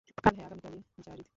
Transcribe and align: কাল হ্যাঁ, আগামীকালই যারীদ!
কাল 0.17 0.33
হ্যাঁ, 0.35 0.47
আগামীকালই 0.47 0.81
যারীদ! 1.05 1.27